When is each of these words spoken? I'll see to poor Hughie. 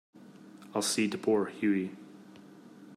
I'll 0.73 0.81
see 0.81 1.07
to 1.09 1.15
poor 1.15 1.45
Hughie. 1.45 1.91